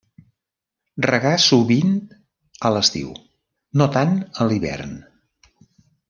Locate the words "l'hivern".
4.53-4.97